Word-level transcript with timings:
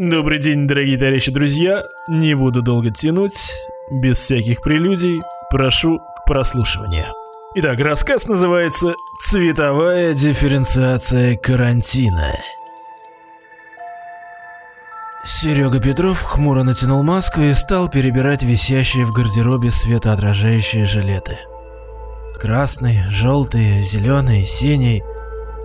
Добрый 0.00 0.38
день, 0.38 0.68
дорогие 0.68 0.96
товарищи 0.96 1.32
друзья. 1.32 1.82
Не 2.06 2.34
буду 2.34 2.62
долго 2.62 2.92
тянуть, 2.92 3.34
без 3.90 4.18
всяких 4.18 4.62
прелюдий, 4.62 5.20
прошу 5.50 5.98
к 5.98 6.24
прослушиванию. 6.24 7.06
Итак, 7.56 7.80
рассказ 7.80 8.28
называется 8.28 8.94
«Цветовая 9.20 10.14
дифференциация 10.14 11.36
карантина». 11.36 12.32
Серега 15.24 15.80
Петров 15.80 16.22
хмуро 16.22 16.62
натянул 16.62 17.02
маску 17.02 17.40
и 17.40 17.52
стал 17.52 17.88
перебирать 17.88 18.44
висящие 18.44 19.04
в 19.04 19.12
гардеробе 19.12 19.72
светоотражающие 19.72 20.86
жилеты. 20.86 21.38
Красный, 22.40 23.02
желтый, 23.10 23.82
зеленый, 23.82 24.44
синий. 24.44 25.02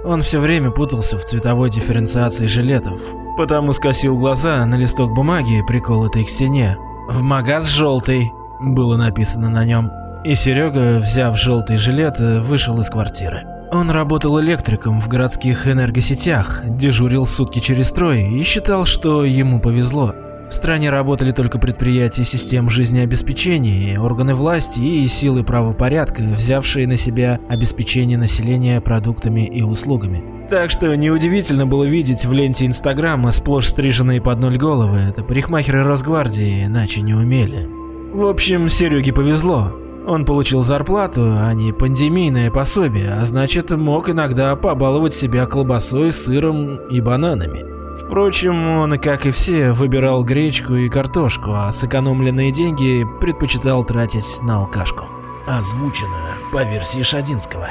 Он 0.04 0.24
все 0.24 0.40
время 0.40 0.72
путался 0.72 1.20
в 1.20 1.24
цветовой 1.24 1.70
дифференциации 1.70 2.48
жилетов, 2.48 3.00
потому 3.38 3.74
скосил 3.74 4.18
глаза 4.18 4.66
на 4.66 4.76
листок 4.76 5.14
бумаги, 5.14 5.64
приколотый 5.68 6.24
к 6.24 6.30
стене. 6.30 6.78
«В 7.10 7.22
магаз 7.22 7.70
желтый» 7.70 8.32
было 8.60 8.96
написано 8.96 9.50
на 9.50 9.66
нем. 9.66 9.92
И 10.24 10.36
Серега, 10.36 11.00
взяв 11.00 11.38
желтый 11.38 11.78
жилет, 11.78 12.20
вышел 12.20 12.80
из 12.80 12.90
квартиры. 12.90 13.46
Он 13.72 13.90
работал 13.90 14.40
электриком 14.40 15.02
в 15.02 15.08
городских 15.08 15.68
энергосетях, 15.68 16.62
дежурил 16.66 17.26
сутки 17.26 17.60
через 17.60 17.92
трое 17.92 18.30
и 18.30 18.44
считал, 18.44 18.86
что 18.86 19.26
ему 19.26 19.60
повезло. 19.60 20.14
В 20.54 20.56
стране 20.56 20.92
работали 20.92 21.32
только 21.32 21.58
предприятия 21.58 22.24
систем 22.24 22.70
жизнеобеспечения, 22.70 24.00
органы 24.00 24.36
власти 24.36 24.78
и 24.78 25.08
силы 25.08 25.44
правопорядка, 25.44 26.22
взявшие 26.22 26.86
на 26.86 26.96
себя 26.96 27.40
обеспечение 27.50 28.20
населения 28.20 28.80
продуктами 28.80 29.48
и 29.48 29.64
услугами. 29.64 30.24
Так 30.52 30.70
что 30.70 30.96
неудивительно 30.96 31.66
было 31.66 31.86
видеть 31.86 32.24
в 32.26 32.32
ленте 32.32 32.68
Инстаграма 32.68 33.32
сплошь 33.32 33.66
стриженные 33.66 34.22
под 34.22 34.42
ноль 34.42 34.58
головы, 34.58 35.00
это 35.00 35.24
парикмахеры 35.24 35.84
Росгвардии 35.84 36.66
иначе 36.66 37.02
не 37.02 37.16
умели. 37.16 37.68
В 38.14 38.28
общем, 38.28 38.70
Сереге 38.70 39.12
повезло. 39.12 39.74
Он 40.08 40.24
получил 40.24 40.62
зарплату, 40.62 41.34
а 41.36 41.52
не 41.54 41.74
пандемийное 41.74 42.52
пособие, 42.52 43.12
а 43.12 43.26
значит 43.26 43.72
мог 43.72 44.08
иногда 44.08 44.56
побаловать 44.56 45.16
себя 45.16 45.48
колбасой, 45.48 46.12
сыром 46.14 46.76
и 46.92 47.02
бананами. 47.02 47.73
Впрочем, 48.00 48.68
он, 48.68 48.98
как 49.00 49.26
и 49.26 49.32
все, 49.32 49.72
выбирал 49.72 50.24
гречку 50.24 50.76
и 50.76 50.90
картошку, 50.90 51.52
а 51.54 51.72
сэкономленные 51.72 52.52
деньги 52.52 53.06
предпочитал 53.20 53.84
тратить 53.84 54.42
на 54.42 54.58
алкашку. 54.58 55.06
Озвучено 55.48 56.38
по 56.52 56.64
версии 56.64 57.02
Шадинского. 57.02 57.70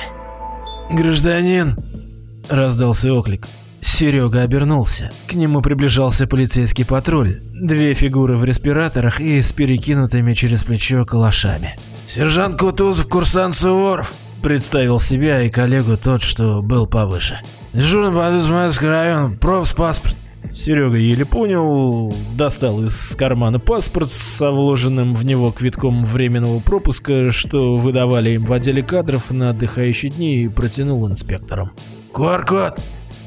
«Гражданин!»– 0.90 1.76
раздался 2.50 3.12
оклик. 3.12 3.46
Серега 3.80 4.42
обернулся. 4.42 5.10
К 5.26 5.34
нему 5.34 5.60
приближался 5.60 6.26
полицейский 6.26 6.84
патруль. 6.84 7.40
Две 7.52 7.94
фигуры 7.94 8.36
в 8.36 8.44
респираторах 8.44 9.20
и 9.20 9.40
с 9.42 9.52
перекинутыми 9.52 10.34
через 10.34 10.62
плечо 10.62 11.04
калашами. 11.04 11.76
«Сержант 12.08 12.58
Кутузов, 12.58 13.08
курсант 13.08 13.54
Суворов!» 13.56 14.12
Представил 14.42 14.98
себя 14.98 15.42
и 15.42 15.50
коллегу 15.50 15.96
тот, 15.96 16.22
что 16.22 16.62
был 16.62 16.86
повыше. 16.86 17.40
«Дежурный 17.72 18.12
по 18.12 18.36
Измайловский 18.36 18.88
район, 18.88 19.36
профспаспорт. 19.38 20.16
Серега 20.54 20.96
еле 20.96 21.24
понял, 21.24 22.14
достал 22.36 22.84
из 22.84 23.16
кармана 23.16 23.58
паспорт 23.58 24.10
со 24.10 24.50
вложенным 24.50 25.14
в 25.14 25.24
него 25.24 25.50
квитком 25.50 26.04
временного 26.04 26.60
пропуска, 26.60 27.32
что 27.32 27.76
выдавали 27.76 28.30
им 28.30 28.44
в 28.44 28.52
отделе 28.52 28.82
кадров 28.82 29.30
на 29.30 29.50
отдыхающие 29.50 30.10
дни 30.10 30.42
и 30.42 30.48
протянул 30.48 31.08
инспекторам. 31.08 31.70
«QR-код!» 32.12 32.78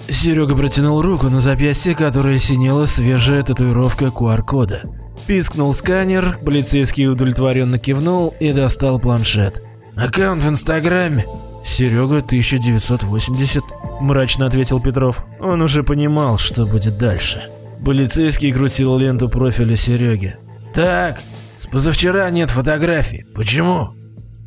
Серега 0.07 0.55
протянул 0.55 1.01
руку 1.01 1.29
на 1.29 1.41
запястье, 1.41 1.95
которое 1.95 2.37
синела 2.37 2.85
свежая 2.85 3.41
татуировка 3.41 4.05
QR-кода. 4.05 4.83
Пискнул 5.25 5.73
сканер, 5.73 6.37
полицейский 6.45 7.07
удовлетворенно 7.07 7.79
кивнул 7.79 8.35
и 8.39 8.51
достал 8.51 8.99
планшет. 8.99 9.64
«Аккаунт 9.95 10.43
в 10.43 10.49
Инстаграме?» 10.49 11.25
«Серега 11.65 12.19
1980»,– 12.19 13.63
мрачно 14.01 14.45
ответил 14.45 14.79
Петров. 14.79 15.25
Он 15.39 15.61
уже 15.61 15.83
понимал, 15.83 16.37
что 16.37 16.65
будет 16.65 16.97
дальше. 16.97 17.49
Полицейский 17.83 18.51
крутил 18.51 18.97
ленту 18.97 19.29
профиля 19.29 19.75
Сереги. 19.77 20.35
«Так, 20.73 21.19
с 21.59 21.67
позавчера 21.67 22.29
нет 22.29 22.49
фотографий. 22.49 23.25
Почему?» 23.33 23.89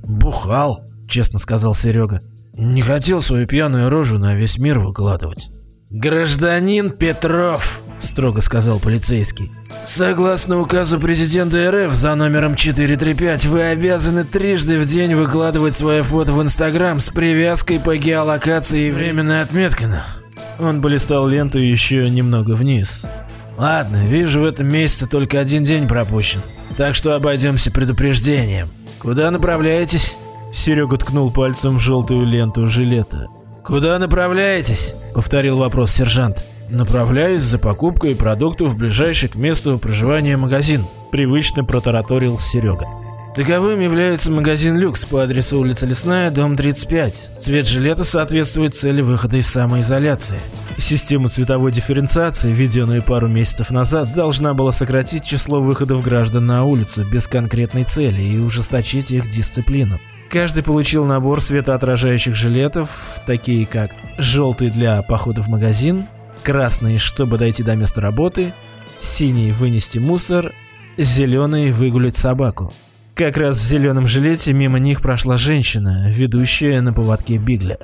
«Бухал»,– 0.07 0.85
честно 1.09 1.39
сказал 1.39 1.75
Серега. 1.75 2.21
Не 2.55 2.83
хотел 2.83 3.23
свою 3.23 3.47
пьяную 3.47 3.89
рожу 3.89 4.19
на 4.19 4.35
весь 4.35 4.59
мир 4.59 4.79
выкладывать. 4.79 5.49
«Гражданин 5.91 6.91
Петров»,– 6.91 7.83
строго 8.01 8.43
сказал 8.43 8.79
полицейский. 8.79 9.51
«Согласно 9.89 10.61
указу 10.61 11.01
президента 11.01 11.71
РФ 11.71 11.95
за 11.95 12.15
номером 12.15 12.57
435, 12.57 13.47
вы 13.47 13.63
обязаны 13.63 14.23
трижды 14.25 14.79
в 14.79 14.85
день 14.85 15.15
выкладывать 15.15 15.75
свое 15.75 16.03
фото 16.03 16.35
в 16.35 16.43
Инстаграм 16.43 17.01
с 17.01 17.09
привязкой 17.09 17.81
по 17.81 17.97
геолокации 17.97 18.89
и 18.89 18.91
временной 18.91 19.41
отметкой». 19.41 19.89
Он 20.59 20.83
полистал 20.83 21.27
ленту 21.27 21.59
еще 21.59 22.09
немного 22.11 22.51
вниз. 22.51 23.07
«Ладно, 23.57 24.07
вижу, 24.07 24.41
в 24.41 24.45
этом 24.45 24.69
месяце 24.69 25.07
только 25.07 25.41
один 25.41 25.65
день 25.65 25.89
пропущен, 25.89 26.43
так 26.77 26.95
что 26.95 27.15
обойдемся 27.15 27.73
предупреждением. 27.73 28.69
Куда 28.99 29.31
направляетесь?» 29.31 30.19
Серега 30.53 30.99
ткнул 30.99 31.33
пальцем 31.33 31.79
в 31.79 31.81
желтую 31.81 32.27
ленту 32.27 32.67
жилета. 32.67 33.29
«Куда 33.65 33.99
направляетесь?»— 33.99 34.95
повторил 35.15 35.57
вопрос 35.57 35.93
сержант. 35.93 36.45
«Направляюсь 36.71 37.43
за 37.43 37.59
покупкой 37.59 38.15
продуктов 38.15 38.71
в 38.71 38.79
ближайший 38.79 39.29
к 39.29 39.37
месту 39.37 39.79
проживания 39.79 40.37
магазин»,— 40.37 40.85
привычно 41.11 41.65
протараторил 41.65 42.39
Серега. 42.39 42.85
Таковым 43.35 43.79
является 43.79 44.33
магазин 44.33 44.77
«Люкс» 44.77 45.05
по 45.05 45.23
адресу 45.23 45.61
улица 45.61 45.87
Лесная, 45.87 46.31
дом 46.31 46.57
35. 46.57 47.31
Цвет 47.39 47.69
жилета 47.69 48.05
соответствует 48.05 48.75
цели 48.75 49.01
выхода 49.01 49.37
из 49.37 49.47
самоизоляции. 49.47 50.39
Система 50.77 51.29
цветовой 51.29 51.71
дифференциации, 51.71 52.53
введенная 52.53 53.01
пару 53.01 53.29
месяцев 53.29 53.71
назад, 53.71 54.13
должна 54.13 54.55
была 54.55 54.73
сократить 54.73 55.25
число 55.25 55.61
выходов 55.63 56.03
граждан 56.03 56.47
на 56.47 56.65
улицу 56.65 57.05
без 57.05 57.29
конкретной 57.29 57.85
цели 57.85 58.23
и 58.23 58.39
ужесточить 58.39 59.11
их 59.11 59.31
дисциплину. 59.31 60.01
Каждый 60.31 60.63
получил 60.63 61.07
набор 61.07 61.41
светоотражающих 61.41 62.35
жилетов, 62.35 63.21
такие 63.25 63.67
как 63.67 63.93
желтый 64.19 64.71
для 64.71 65.01
похода 65.03 65.43
в 65.43 65.49
магазин, 65.49 66.07
красный, 66.49 66.97
чтобы 66.97 67.37
дойти 67.37 67.63
до 67.63 67.77
места 67.77 68.01
работы, 68.01 68.55
синий 69.01 69.53
вынести 69.53 69.99
мусор, 69.99 70.55
зеленый 70.97 71.73
выгулять 71.73 72.17
собаку. 72.17 72.73
Как 73.15 73.37
раз 73.37 73.59
в 73.59 73.63
зеленом 73.63 74.09
жилете 74.09 74.55
мимо 74.55 74.79
них 74.79 75.03
прошла 75.03 75.37
женщина, 75.37 76.07
ведущая 76.09 76.81
на 76.81 76.95
поводке 76.95 77.37
Бигля. 77.37 77.77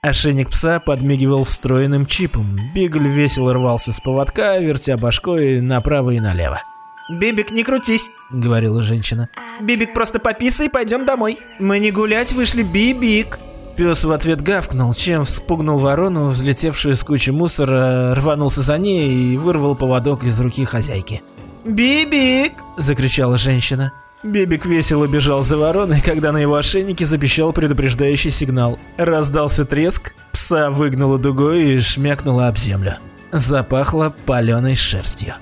Ошейник 0.00 0.48
пса 0.48 0.80
подмигивал 0.80 1.44
встроенным 1.44 2.06
чипом. 2.06 2.58
Бигль 2.74 3.06
весело 3.06 3.52
рвался 3.52 3.92
с 3.92 4.00
поводка, 4.00 4.56
вертя 4.56 4.96
башкой 4.96 5.60
направо 5.60 6.12
и 6.12 6.20
налево. 6.20 6.62
«Бибик, 7.10 7.50
не 7.50 7.64
крутись»,— 7.64 8.08
говорила 8.30 8.82
женщина. 8.82 9.28
«Бибик, 9.60 9.92
просто 9.92 10.20
пописай 10.20 10.68
и 10.68 10.70
пойдем 10.70 11.04
домой. 11.04 11.36
Мы 11.58 11.80
не 11.80 11.90
гулять 11.90 12.32
вышли, 12.32 12.62
Бибик». 12.62 13.38
Пес 13.76 14.04
в 14.04 14.10
ответ 14.10 14.40
гавкнул, 14.40 14.94
чем 14.94 15.26
вспугнул 15.26 15.78
ворону, 15.78 16.28
взлетевшую 16.28 16.96
с 16.96 17.04
кучи 17.04 17.28
мусора, 17.28 18.14
рванулся 18.14 18.62
за 18.62 18.78
ней 18.78 19.34
и 19.34 19.36
вырвал 19.36 19.76
поводок 19.76 20.24
из 20.24 20.40
руки 20.40 20.64
хозяйки. 20.64 21.22
«Бибик!»– 21.66 22.54
закричала 22.78 23.36
женщина. 23.36 23.92
Бибик 24.22 24.64
весело 24.64 25.06
бежал 25.06 25.42
за 25.42 25.58
вороной, 25.58 26.00
когда 26.00 26.32
на 26.32 26.38
его 26.38 26.54
ошейнике 26.54 27.04
запищал 27.04 27.52
предупреждающий 27.52 28.30
сигнал. 28.30 28.78
Раздался 28.96 29.66
треск, 29.66 30.14
пса 30.32 30.70
выгнуло 30.70 31.18
дугой 31.18 31.74
и 31.74 31.80
шмякнуло 31.80 32.48
об 32.48 32.56
землю. 32.56 32.96
Запахло 33.30 34.14
паленой 34.24 34.74
шерстью. 34.74 35.34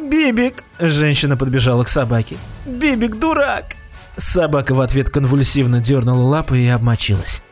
«Бибик!»– 0.00 0.64
женщина 0.80 1.36
подбежала 1.36 1.84
к 1.84 1.88
собаке. 1.88 2.36
«Бибик, 2.64 3.18
дурак!» 3.18 3.76
Собака 4.16 4.74
в 4.74 4.80
ответ 4.80 5.10
конвульсивно 5.10 5.80
дернула 5.80 6.22
лапы 6.22 6.58
и 6.58 6.68
обмочилась. 6.68 7.42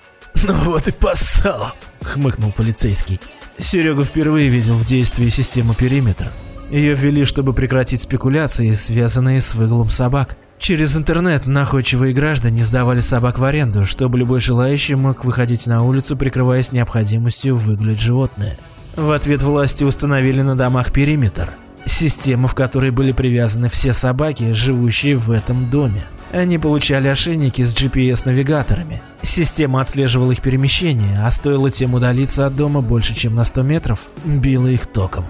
«Ну 0.42 0.54
вот 0.64 0.88
и 0.88 0.92
поссал!»– 0.92 1.72
хмыкнул 2.02 2.52
полицейский. 2.52 3.20
Серега 3.58 4.04
впервые 4.04 4.48
видел 4.48 4.74
в 4.74 4.86
действии 4.86 5.28
систему 5.28 5.74
периметра. 5.74 6.30
Ее 6.70 6.94
ввели, 6.94 7.24
чтобы 7.24 7.52
прекратить 7.52 8.02
спекуляции, 8.02 8.72
связанные 8.72 9.40
с 9.40 9.54
выгулом 9.54 9.90
собак. 9.90 10.36
Через 10.58 10.96
интернет 10.96 11.46
находчивые 11.46 12.14
граждане 12.14 12.64
сдавали 12.64 13.00
собак 13.00 13.38
в 13.38 13.44
аренду, 13.44 13.86
чтобы 13.86 14.18
любой 14.18 14.40
желающий 14.40 14.94
мог 14.94 15.24
выходить 15.24 15.66
на 15.66 15.82
улицу, 15.82 16.16
прикрываясь 16.16 16.72
необходимостью 16.72 17.56
выгулять 17.56 18.00
животное. 18.00 18.58
В 18.96 19.10
ответ 19.10 19.42
власти 19.42 19.84
установили 19.84 20.42
на 20.42 20.56
домах 20.56 20.92
периметр– 20.92 21.50
Система, 21.86 22.48
в 22.48 22.54
которой 22.54 22.90
были 22.90 23.12
привязаны 23.12 23.68
все 23.68 23.92
собаки, 23.92 24.52
живущие 24.52 25.16
в 25.16 25.30
этом 25.30 25.70
доме. 25.70 26.04
Они 26.32 26.58
получали 26.58 27.08
ошейники 27.08 27.62
с 27.62 27.74
GPS-навигаторами. 27.74 29.02
Система 29.22 29.80
отслеживала 29.80 30.32
их 30.32 30.40
перемещение, 30.40 31.20
а 31.24 31.30
стоило 31.30 31.70
тем 31.70 31.94
удалиться 31.94 32.46
от 32.46 32.54
дома 32.54 32.80
больше, 32.80 33.14
чем 33.14 33.34
на 33.34 33.44
100 33.44 33.62
метров, 33.62 34.00
била 34.24 34.68
их 34.68 34.86
током. 34.86 35.24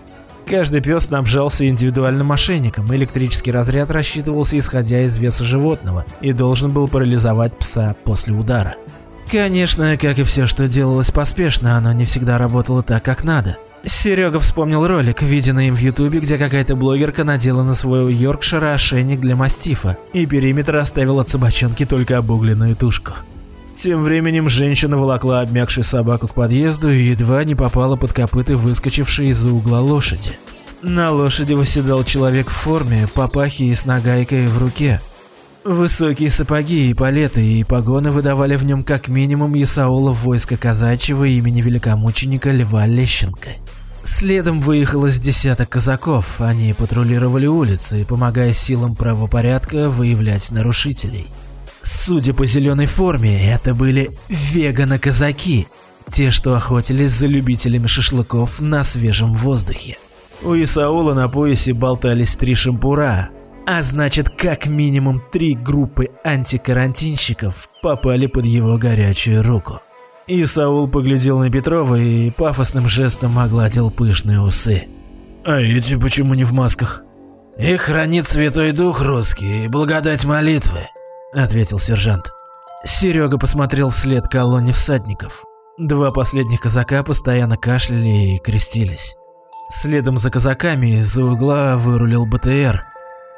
Каждый 0.47 0.81
пес 0.81 1.05
снабжался 1.05 1.69
индивидуальным 1.69 2.26
мошенником, 2.26 2.93
электрический 2.94 3.53
разряд 3.53 3.91
рассчитывался 3.91 4.58
исходя 4.58 5.00
из 5.03 5.17
веса 5.17 5.44
животного 5.44 6.05
и 6.20 6.32
должен 6.32 6.73
был 6.73 6.88
парализовать 6.88 7.56
пса 7.56 7.94
после 8.05 8.35
удара. 8.35 8.75
Конечно, 9.31 9.97
как 9.97 10.19
и 10.19 10.25
все, 10.25 10.49
что 10.49 10.67
делалось 10.67 11.12
поспешно, 11.12 11.77
оно 11.77 11.93
не 11.93 12.05
всегда 12.05 12.37
работало 12.37 12.82
так, 12.82 13.05
как 13.05 13.23
надо. 13.23 13.59
Серега 13.85 14.41
вспомнил 14.41 14.87
ролик, 14.87 15.23
виденный 15.23 15.69
им 15.69 15.77
в 15.77 15.79
ютубе, 15.79 16.19
где 16.19 16.37
какая-то 16.37 16.75
блогерка 16.75 17.23
надела 17.23 17.62
на 17.62 17.77
своего 17.77 18.09
Йоркшира 18.09 18.75
ошейник 18.75 19.21
для 19.21 19.37
мастифа, 19.37 19.97
и 20.12 20.27
периметр 20.27 20.77
оставил 20.77 21.21
от 21.21 21.29
собачонки 21.29 21.87
только 21.87 22.19
обугленную 22.19 22.75
тушку. 22.75 23.12
Тем 23.77 24.03
временем 24.03 24.49
женщина 24.49 24.99
волокла 24.99 25.43
обмякшую 25.43 25.85
собаку 25.85 26.27
к 26.27 26.35
подъезду 26.35 26.91
и 26.91 27.11
едва 27.11 27.44
не 27.44 27.55
попала 27.55 27.94
под 27.94 28.12
копыты 28.12 28.56
выскочившей 28.56 29.29
из-за 29.29 29.53
угла 29.53 29.81
лошади. 29.81 30.38
На 30.82 31.12
лошади 31.12 31.55
восседал 31.55 32.03
человек 32.05 32.49
в 32.49 32.53
форме, 32.53 33.06
папахи 33.15 33.62
и 33.62 33.75
с 33.75 33.87
нагайкой 33.87 34.49
в 34.49 34.59
руке. 34.59 35.00
Высокие 35.65 36.31
сапоги 36.31 36.91
и 36.91 36.95
палеты 36.95 37.45
и 37.45 37.65
погоны 37.65 38.11
выдавали 38.11 38.57
в 38.57 38.65
нем 38.65 38.83
как 38.83 39.09
минимум 39.09 39.61
Исаула 39.62 40.11
войска 40.11 40.57
казачьего 40.57 41.25
имени 41.25 41.61
великомученика 41.61 42.51
Льва 42.51 42.87
Лещенко. 42.87 43.51
Следом 44.03 44.61
выехало 44.61 45.11
с 45.11 45.21
десяток 45.21 45.69
казаков, 45.69 46.41
они 46.41 46.73
патрулировали 46.73 47.47
улицы, 47.47 48.07
помогая 48.09 48.55
силам 48.55 48.97
правопорядка 48.97 49.91
выявлять 49.91 50.51
нарушителей. 50.51 51.27
Судя 51.83 52.33
по 52.33 52.47
зеленой 52.47 52.87
форме, 52.87 53.53
это 53.53 53.75
были 53.75 54.11
веганы-казаки, 54.29 55.67
те, 56.09 56.31
что 56.31 56.55
охотились 56.55 57.11
за 57.11 57.27
любителями 57.27 57.87
шашлыков 57.87 58.61
на 58.61 58.83
свежем 58.83 59.35
воздухе. 59.35 59.99
У 60.43 60.55
Исаула 60.55 61.13
на 61.13 61.29
поясе 61.29 61.75
болтались 61.75 62.37
три 62.37 62.55
шампура, 62.55 63.29
а 63.72 63.84
значит, 63.84 64.31
как 64.31 64.67
минимум 64.67 65.22
три 65.31 65.55
группы 65.55 66.08
антикарантинщиков 66.25 67.69
попали 67.81 68.26
под 68.26 68.44
его 68.44 68.76
горячую 68.78 69.44
руку. 69.44 69.81
Исаул 70.26 70.88
поглядел 70.88 71.38
на 71.38 71.50
Петрова 71.50 71.94
и 71.94 72.31
пафосным 72.31 72.88
жестом 72.88 73.38
огладил 73.38 73.93
пышные 73.93 74.40
усы. 74.40 74.88
«А 75.44 75.61
эти 75.61 75.96
почему 75.96 76.34
не 76.34 76.43
в 76.43 76.52
масках?» 76.52 77.05
«Их 77.56 77.82
хранит 77.82 78.26
Святой 78.26 78.72
Дух 78.72 79.02
русский 79.02 79.67
и 79.67 79.69
благодать 79.69 80.25
молитвы»,— 80.25 80.88
ответил 81.32 81.78
сержант. 81.78 82.32
Серега 82.84 83.38
посмотрел 83.38 83.90
вслед 83.90 84.26
колонне 84.26 84.72
всадников. 84.72 85.44
Два 85.78 86.11
последних 86.11 86.61
казака 86.61 87.05
постоянно 87.05 87.56
кашляли 87.56 88.34
и 88.34 88.38
крестились. 88.40 89.14
Следом 89.69 90.19
за 90.19 90.28
казаками 90.28 90.99
из-за 90.99 91.25
угла 91.25 91.76
вырулил 91.76 92.26
БТР. 92.26 92.90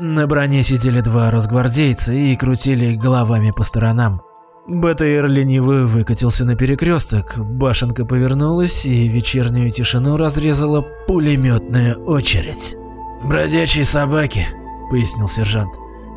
На 0.04 0.26
броне 0.26 0.64
сидели 0.64 1.00
два 1.00 1.30
росгвардейца 1.30 2.12
и 2.12 2.34
крутили 2.34 2.96
головами 2.96 3.52
по 3.52 3.62
сторонам. 3.62 4.20
БТР 4.66 5.26
лениво 5.28 5.86
выкатился 5.86 6.44
на 6.44 6.56
перекресток, 6.56 7.38
башенка 7.38 8.04
повернулась 8.04 8.84
и 8.84 9.06
вечернюю 9.06 9.70
тишину 9.70 10.16
разрезала 10.16 10.84
пулеметная 11.06 11.94
очередь. 11.94 12.74
«Бродячие 13.22 13.84
собаки»,— 13.84 14.44
пояснил 14.90 15.28
сержант. 15.28 15.72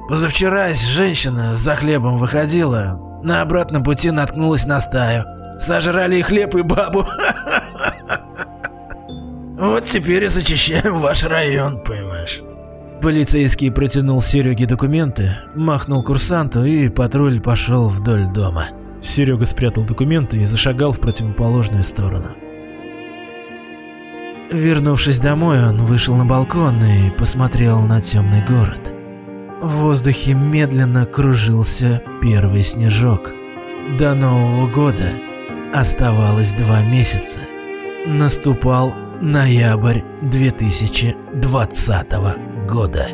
«Позавчера 0.09 0.73
женщина 0.73 1.55
за 1.55 1.75
хлебом 1.75 2.17
выходила, 2.17 2.99
на 3.21 3.43
обратном 3.43 3.83
пути 3.83 4.09
наткнулась 4.09 4.65
на 4.65 4.81
стаю. 4.81 5.25
Сожрали 5.59 6.15
и 6.15 6.21
хлеб, 6.23 6.55
и 6.55 6.63
бабу. 6.63 7.05
Вот 9.59 9.85
теперь 9.85 10.23
и 10.23 10.27
зачищаем 10.27 10.97
ваш 10.99 11.23
район, 11.23 11.81
понимаешь. 11.83 12.41
Полицейский 13.05 13.69
протянул 13.69 14.19
Сереге 14.19 14.65
документы, 14.65 15.37
махнул 15.53 16.01
курсанту 16.01 16.65
и 16.65 16.89
патруль 16.89 17.39
пошел 17.39 17.87
вдоль 17.87 18.25
дома. 18.33 18.69
Серега 18.99 19.45
спрятал 19.45 19.83
документы 19.83 20.37
и 20.37 20.47
зашагал 20.47 20.91
в 20.91 20.99
противоположную 20.99 21.83
сторону. 21.83 22.29
Вернувшись 24.51 25.19
домой, 25.19 25.63
он 25.63 25.83
вышел 25.83 26.15
на 26.15 26.25
балкон 26.25 26.83
и 26.83 27.11
посмотрел 27.11 27.81
на 27.81 28.01
темный 28.01 28.43
город. 28.49 28.91
В 29.61 29.67
воздухе 29.81 30.33
медленно 30.33 31.05
кружился 31.05 32.01
первый 32.23 32.63
снежок. 32.63 33.35
До 33.99 34.15
Нового 34.15 34.67
года 34.67 35.11
оставалось 35.75 36.53
два 36.53 36.81
месяца. 36.81 37.41
Наступал 38.07 38.95
ноябрь 39.21 40.01
2020 40.21 42.65
года. 42.67 43.07